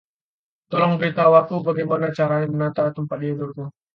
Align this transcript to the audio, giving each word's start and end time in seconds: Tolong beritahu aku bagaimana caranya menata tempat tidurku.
Tolong 0.71 0.93
beritahu 0.99 1.33
aku 1.41 1.55
bagaimana 1.67 2.07
caranya 2.17 2.49
menata 2.53 2.83
tempat 2.97 3.17
tidurku. 3.23 3.63